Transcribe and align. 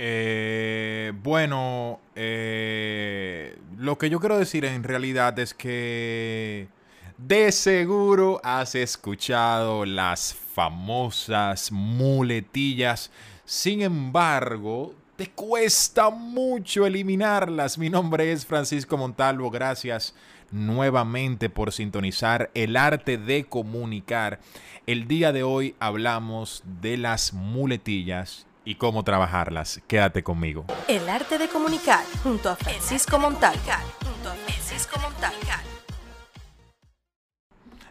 Eh, 0.00 1.12
bueno, 1.24 1.98
eh, 2.14 3.58
lo 3.78 3.98
que 3.98 4.08
yo 4.08 4.20
quiero 4.20 4.38
decir 4.38 4.64
en 4.64 4.84
realidad 4.84 5.36
es 5.40 5.54
que 5.54 6.68
de 7.16 7.50
seguro 7.50 8.40
has 8.44 8.76
escuchado 8.76 9.84
las 9.84 10.34
famosas 10.34 11.72
muletillas. 11.72 13.10
Sin 13.44 13.82
embargo, 13.82 14.94
te 15.16 15.30
cuesta 15.30 16.10
mucho 16.10 16.86
eliminarlas. 16.86 17.76
Mi 17.76 17.90
nombre 17.90 18.30
es 18.30 18.46
Francisco 18.46 18.96
Montalvo. 18.96 19.50
Gracias 19.50 20.14
nuevamente 20.52 21.50
por 21.50 21.72
sintonizar 21.72 22.52
el 22.54 22.76
arte 22.76 23.18
de 23.18 23.46
comunicar. 23.46 24.38
El 24.86 25.08
día 25.08 25.32
de 25.32 25.42
hoy 25.42 25.74
hablamos 25.80 26.62
de 26.80 26.98
las 26.98 27.32
muletillas 27.32 28.47
y 28.68 28.74
cómo 28.74 29.02
trabajarlas. 29.02 29.80
Quédate 29.88 30.22
conmigo. 30.22 30.66
El 30.88 31.08
arte 31.08 31.38
de 31.38 31.48
comunicar 31.48 32.04
junto 32.22 32.50
a 32.50 32.56
Francisco 32.56 33.18
Montalvo. 33.18 33.62
Junto 34.04 34.28
a 34.28 34.34
Francisco 34.34 35.00
Montalvo. 35.00 35.38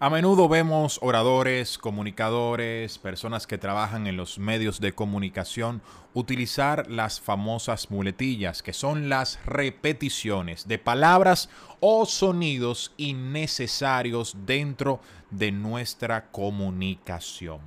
A 0.00 0.08
menudo 0.08 0.48
vemos 0.48 0.98
oradores, 1.02 1.76
comunicadores, 1.76 2.96
personas 2.96 3.46
que 3.46 3.58
trabajan 3.58 4.06
en 4.06 4.16
los 4.16 4.38
medios 4.38 4.80
de 4.80 4.94
comunicación 4.94 5.82
utilizar 6.14 6.90
las 6.90 7.20
famosas 7.20 7.90
muletillas, 7.90 8.62
que 8.62 8.72
son 8.72 9.10
las 9.10 9.38
repeticiones 9.44 10.66
de 10.66 10.78
palabras 10.78 11.50
o 11.80 12.06
sonidos 12.06 12.94
innecesarios 12.96 14.34
dentro 14.46 15.00
de 15.30 15.52
nuestra 15.52 16.30
comunicación. 16.30 17.60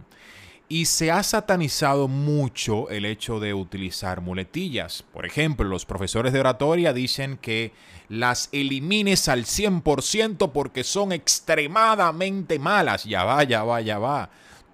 Y 0.67 0.85
se 0.85 1.11
ha 1.11 1.21
satanizado 1.21 2.07
mucho 2.07 2.89
el 2.89 3.05
hecho 3.05 3.39
de 3.39 3.53
utilizar 3.53 4.21
muletillas. 4.21 5.03
Por 5.03 5.25
ejemplo, 5.25 5.67
los 5.67 5.85
profesores 5.85 6.33
de 6.33 6.39
oratoria 6.39 6.91
dicen 6.91 7.37
que 7.37 7.71
las 8.09 8.49
elimines 8.51 9.29
al 9.29 9.45
100% 9.45 10.51
porque 10.51 10.83
son 10.83 11.11
extremadamente 11.11 12.57
malas. 12.57 13.03
Ya 13.03 13.23
va, 13.23 13.43
ya 13.43 13.63
va, 13.63 13.81
ya 13.81 13.99
va. 13.99 14.29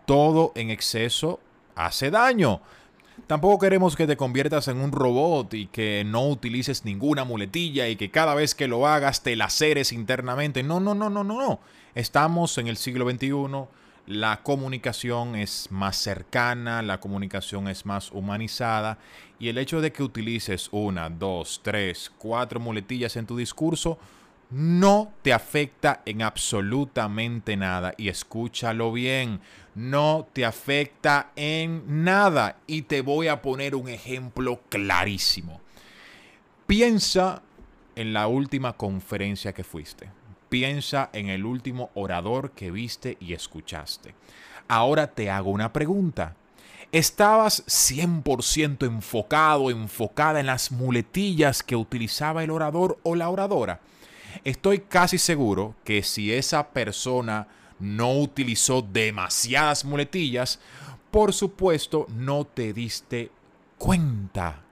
Todo 0.05 0.53
en 0.55 0.69
exceso 0.69 1.41
hace 1.75 2.09
daño. 2.09 2.61
Tampoco 3.27 3.59
queremos 3.59 3.95
que 3.95 4.07
te 4.07 4.17
conviertas 4.17 4.67
en 4.67 4.77
un 4.77 4.91
robot 4.91 5.53
y 5.53 5.67
que 5.67 6.03
no 6.05 6.27
utilices 6.27 6.85
ninguna 6.85 7.23
muletilla 7.23 7.87
y 7.87 7.95
que 7.95 8.11
cada 8.11 8.33
vez 8.33 8.55
que 8.55 8.67
lo 8.67 8.87
hagas 8.87 9.23
te 9.23 9.35
laceres 9.35 9.91
internamente. 9.91 10.63
No, 10.63 10.79
no, 10.79 10.95
no, 10.95 11.09
no, 11.09 11.23
no, 11.23 11.35
no. 11.35 11.59
Estamos 11.95 12.57
en 12.57 12.67
el 12.67 12.77
siglo 12.77 13.09
XXI 13.09 13.31
la 14.11 14.43
comunicación 14.43 15.35
es 15.35 15.71
más 15.71 15.95
cercana, 15.95 16.81
la 16.81 16.99
comunicación 16.99 17.67
es 17.67 17.85
más 17.85 18.11
humanizada 18.11 18.97
y 19.39 19.47
el 19.47 19.57
hecho 19.57 19.79
de 19.79 19.91
que 19.91 20.03
utilices 20.03 20.67
una, 20.71 21.09
dos, 21.09 21.61
tres, 21.63 22.11
cuatro 22.17 22.59
muletillas 22.59 23.15
en 23.15 23.25
tu 23.25 23.37
discurso 23.37 23.97
no 24.49 25.13
te 25.21 25.31
afecta 25.31 26.01
en 26.05 26.21
absolutamente 26.21 27.55
nada. 27.55 27.93
Y 27.97 28.09
escúchalo 28.09 28.91
bien, 28.91 29.39
no 29.75 30.27
te 30.33 30.43
afecta 30.45 31.31
en 31.37 32.03
nada. 32.03 32.57
Y 32.67 32.81
te 32.81 33.01
voy 33.01 33.29
a 33.29 33.41
poner 33.41 33.75
un 33.75 33.87
ejemplo 33.87 34.61
clarísimo. 34.67 35.61
Piensa 36.67 37.41
en 37.95 38.11
la 38.11 38.27
última 38.27 38.73
conferencia 38.73 39.53
que 39.53 39.63
fuiste. 39.63 40.09
Piensa 40.51 41.09
en 41.13 41.29
el 41.29 41.45
último 41.45 41.91
orador 41.93 42.51
que 42.51 42.71
viste 42.71 43.15
y 43.21 43.31
escuchaste. 43.31 44.13
Ahora 44.67 45.07
te 45.07 45.29
hago 45.29 45.49
una 45.49 45.71
pregunta. 45.71 46.35
¿Estabas 46.91 47.65
100% 47.67 48.85
enfocado, 48.85 49.71
enfocada 49.71 50.41
en 50.41 50.47
las 50.47 50.69
muletillas 50.69 51.63
que 51.63 51.77
utilizaba 51.77 52.43
el 52.43 52.51
orador 52.51 52.99
o 53.03 53.15
la 53.15 53.29
oradora? 53.29 53.79
Estoy 54.43 54.79
casi 54.79 55.17
seguro 55.17 55.73
que 55.85 56.03
si 56.03 56.33
esa 56.33 56.67
persona 56.71 57.47
no 57.79 58.19
utilizó 58.19 58.81
demasiadas 58.81 59.85
muletillas, 59.85 60.59
por 61.11 61.31
supuesto 61.31 62.07
no 62.09 62.43
te 62.43 62.73
diste 62.73 63.31
cuenta. 63.77 64.63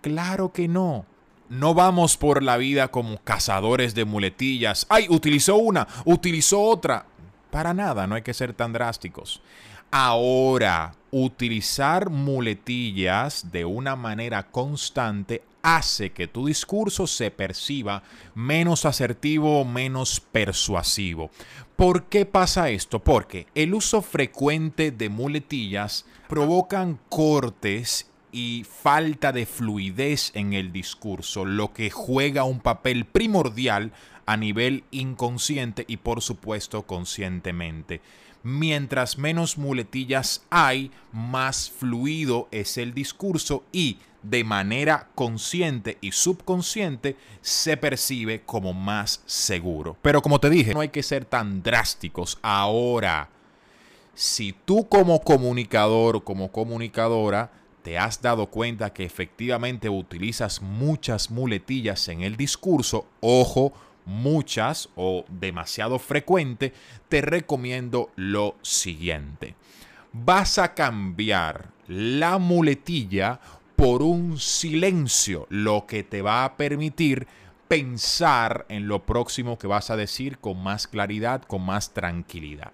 Claro 0.00 0.52
que 0.52 0.66
no. 0.66 1.06
No 1.52 1.74
vamos 1.74 2.16
por 2.16 2.42
la 2.42 2.56
vida 2.56 2.88
como 2.88 3.18
cazadores 3.18 3.94
de 3.94 4.06
muletillas. 4.06 4.86
¡Ay! 4.88 5.04
Utilizó 5.10 5.56
una, 5.56 5.86
utilizó 6.06 6.62
otra. 6.62 7.04
Para 7.50 7.74
nada, 7.74 8.06
no 8.06 8.14
hay 8.14 8.22
que 8.22 8.32
ser 8.32 8.54
tan 8.54 8.72
drásticos. 8.72 9.42
Ahora, 9.90 10.94
utilizar 11.10 12.08
muletillas 12.08 13.52
de 13.52 13.66
una 13.66 13.96
manera 13.96 14.44
constante 14.44 15.42
hace 15.60 16.12
que 16.12 16.26
tu 16.26 16.46
discurso 16.46 17.06
se 17.06 17.30
perciba 17.30 18.02
menos 18.34 18.86
asertivo, 18.86 19.66
menos 19.66 20.20
persuasivo. 20.20 21.30
¿Por 21.76 22.04
qué 22.04 22.24
pasa 22.24 22.70
esto? 22.70 23.00
Porque 23.00 23.46
el 23.54 23.74
uso 23.74 24.00
frecuente 24.00 24.90
de 24.90 25.10
muletillas 25.10 26.06
provocan 26.28 26.98
cortes 27.10 28.10
y 28.32 28.64
falta 28.64 29.30
de 29.30 29.46
fluidez 29.46 30.32
en 30.34 30.54
el 30.54 30.72
discurso, 30.72 31.44
lo 31.44 31.72
que 31.72 31.90
juega 31.90 32.44
un 32.44 32.60
papel 32.60 33.04
primordial 33.04 33.92
a 34.26 34.36
nivel 34.36 34.84
inconsciente 34.90 35.84
y 35.86 35.98
por 35.98 36.22
supuesto 36.22 36.82
conscientemente. 36.82 38.00
Mientras 38.42 39.18
menos 39.18 39.58
muletillas 39.58 40.42
hay, 40.50 40.90
más 41.12 41.70
fluido 41.70 42.48
es 42.50 42.78
el 42.78 42.94
discurso 42.94 43.64
y 43.70 43.98
de 44.22 44.44
manera 44.44 45.08
consciente 45.14 45.98
y 46.00 46.12
subconsciente 46.12 47.16
se 47.40 47.76
percibe 47.76 48.42
como 48.42 48.72
más 48.72 49.22
seguro. 49.26 49.96
Pero 50.02 50.22
como 50.22 50.40
te 50.40 50.50
dije, 50.50 50.74
no 50.74 50.80
hay 50.80 50.88
que 50.88 51.02
ser 51.02 51.24
tan 51.24 51.62
drásticos 51.62 52.38
ahora. 52.42 53.28
Si 54.14 54.54
tú 54.64 54.88
como 54.88 55.20
comunicador 55.20 56.24
como 56.24 56.50
comunicadora 56.50 57.50
te 57.82 57.98
has 57.98 58.22
dado 58.22 58.46
cuenta 58.46 58.92
que 58.92 59.04
efectivamente 59.04 59.88
utilizas 59.88 60.62
muchas 60.62 61.30
muletillas 61.30 62.08
en 62.08 62.22
el 62.22 62.36
discurso, 62.36 63.06
ojo, 63.20 63.72
muchas 64.04 64.88
o 64.96 65.24
demasiado 65.28 65.98
frecuente, 65.98 66.72
te 67.08 67.20
recomiendo 67.20 68.10
lo 68.16 68.56
siguiente. 68.62 69.54
Vas 70.12 70.58
a 70.58 70.74
cambiar 70.74 71.70
la 71.88 72.38
muletilla 72.38 73.40
por 73.76 74.02
un 74.02 74.38
silencio, 74.38 75.46
lo 75.50 75.86
que 75.86 76.02
te 76.02 76.22
va 76.22 76.44
a 76.44 76.56
permitir 76.56 77.26
pensar 77.68 78.66
en 78.68 78.86
lo 78.86 79.04
próximo 79.06 79.58
que 79.58 79.66
vas 79.66 79.90
a 79.90 79.96
decir 79.96 80.38
con 80.38 80.62
más 80.62 80.86
claridad, 80.86 81.42
con 81.42 81.62
más 81.62 81.94
tranquilidad. 81.94 82.72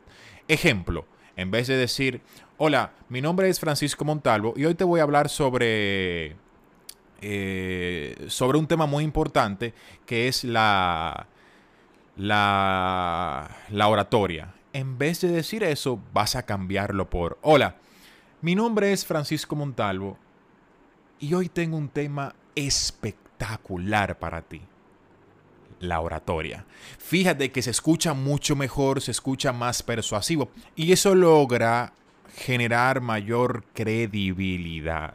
Ejemplo, 0.49 1.07
en 1.37 1.53
vez 1.53 1.69
de 1.69 1.77
decir, 1.77 2.21
hola, 2.59 2.93
mi 3.09 3.23
nombre 3.23 3.49
es 3.49 3.61
Francisco 3.61 4.05
Montalvo 4.05 4.53
y 4.57 4.65
hoy 4.65 4.75
te 4.75 4.83
voy 4.83 4.99
a 4.99 5.05
hablar 5.05 5.29
sobre, 5.29 6.35
eh, 7.23 8.27
sobre 8.29 8.59
un 8.59 8.67
tema 8.67 8.87
muy 8.87 9.05
importante 9.05 9.73
que 10.05 10.27
es 10.27 10.43
la, 10.43 11.29
la, 12.17 13.49
la 13.71 13.89
oratoria. 13.89 14.55
En 14.73 14.99
vez 14.99 15.21
de 15.21 15.29
decir 15.29 15.63
eso, 15.63 16.01
vas 16.13 16.35
a 16.35 16.43
cambiarlo 16.45 17.09
por, 17.09 17.39
hola, 17.43 17.77
mi 18.43 18.57
nombre 18.57 18.93
es 18.93 19.07
Francisco 19.07 19.55
Montalvo 19.55 20.19
y 21.21 21.35
hoy 21.35 21.49
tengo 21.49 21.77
un 21.77 21.89
tema 21.89 22.35
espectacular 22.57 24.19
para 24.19 24.43
ti 24.43 24.61
la 25.79 26.01
oratoria. 26.01 26.67
Fíjate 26.99 27.53
que 27.53 27.63
se 27.63 27.71
escucha 27.71 28.15
mucho 28.15 28.57
mejor, 28.57 29.01
se 29.01 29.13
escucha 29.13 29.53
más 29.53 29.85
persuasivo 29.85 30.51
y 30.75 30.91
eso 30.91 31.15
logra 31.15 31.93
generar 32.37 33.01
mayor 33.01 33.65
credibilidad. 33.75 35.15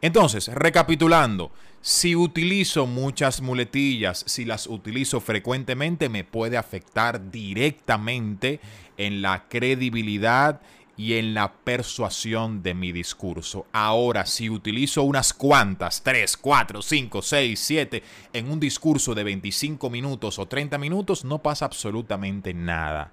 Entonces, 0.00 0.48
recapitulando, 0.48 1.52
si 1.80 2.14
utilizo 2.14 2.86
muchas 2.86 3.40
muletillas, 3.40 4.24
si 4.26 4.44
las 4.44 4.66
utilizo 4.66 5.20
frecuentemente, 5.20 6.08
me 6.08 6.24
puede 6.24 6.56
afectar 6.56 7.30
directamente 7.30 8.60
en 8.96 9.22
la 9.22 9.48
credibilidad 9.48 10.60
y 10.96 11.14
en 11.14 11.34
la 11.34 11.52
persuasión 11.52 12.62
de 12.62 12.74
mi 12.74 12.92
discurso. 12.92 13.66
Ahora, 13.72 14.26
si 14.26 14.50
utilizo 14.50 15.02
unas 15.02 15.32
cuantas, 15.32 16.02
3, 16.02 16.36
4, 16.36 16.82
5, 16.82 17.22
6, 17.22 17.60
7, 17.60 18.02
en 18.32 18.50
un 18.50 18.60
discurso 18.60 19.14
de 19.14 19.24
25 19.24 19.90
minutos 19.90 20.38
o 20.38 20.46
30 20.46 20.78
minutos, 20.78 21.24
no 21.24 21.38
pasa 21.38 21.64
absolutamente 21.64 22.54
nada. 22.54 23.10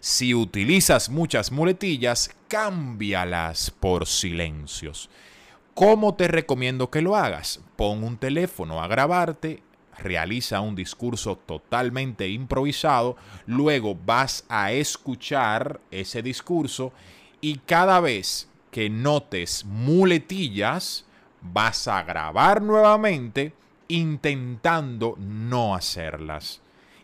Si 0.00 0.34
utilizas 0.34 1.10
muchas 1.10 1.52
muletillas, 1.52 2.34
cámbialas 2.48 3.70
por 3.70 4.06
silencios. 4.06 5.10
¿Cómo 5.74 6.14
te 6.14 6.26
recomiendo 6.26 6.90
que 6.90 7.02
lo 7.02 7.16
hagas? 7.16 7.60
Pon 7.76 8.02
un 8.02 8.16
teléfono 8.16 8.82
a 8.82 8.88
grabarte, 8.88 9.62
realiza 9.98 10.62
un 10.62 10.74
discurso 10.74 11.36
totalmente 11.36 12.28
improvisado, 12.28 13.16
luego 13.44 13.94
vas 13.94 14.46
a 14.48 14.72
escuchar 14.72 15.80
ese 15.90 16.22
discurso 16.22 16.94
y 17.42 17.58
cada 17.58 18.00
vez 18.00 18.48
que 18.70 18.88
notes 18.88 19.66
muletillas, 19.66 21.04
vas 21.42 21.88
a 21.88 22.02
grabar 22.04 22.62
nuevamente 22.62 23.52
intentando 23.88 25.16
no 25.18 25.74
hacerlas. 25.74 26.60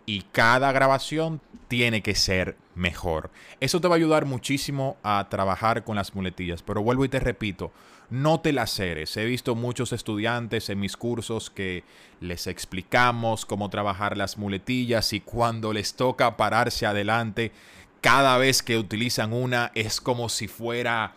Y 0.06 0.22
cada 0.32 0.72
grabación 0.72 1.40
tiene 1.68 2.02
que 2.02 2.14
ser 2.14 2.56
mejor. 2.74 3.30
Eso 3.60 3.80
te 3.80 3.88
va 3.88 3.94
a 3.94 3.98
ayudar 3.98 4.24
muchísimo 4.24 4.96
a 5.02 5.26
trabajar 5.28 5.84
con 5.84 5.96
las 5.96 6.14
muletillas. 6.14 6.62
Pero 6.62 6.82
vuelvo 6.82 7.04
y 7.04 7.08
te 7.08 7.18
repito, 7.18 7.72
no 8.10 8.40
te 8.40 8.52
las 8.52 8.78
eres. 8.78 9.16
He 9.16 9.24
visto 9.24 9.54
muchos 9.54 9.92
estudiantes 9.92 10.70
en 10.70 10.78
mis 10.78 10.96
cursos 10.96 11.50
que 11.50 11.84
les 12.20 12.46
explicamos 12.46 13.44
cómo 13.44 13.68
trabajar 13.68 14.16
las 14.16 14.38
muletillas 14.38 15.12
y 15.12 15.20
cuando 15.20 15.72
les 15.72 15.94
toca 15.94 16.36
pararse 16.36 16.86
adelante, 16.86 17.52
cada 18.00 18.38
vez 18.38 18.62
que 18.62 18.78
utilizan 18.78 19.32
una 19.32 19.72
es 19.74 20.00
como 20.00 20.28
si 20.28 20.46
fuera 20.46 21.14